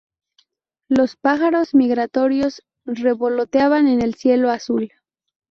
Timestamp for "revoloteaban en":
2.85-4.01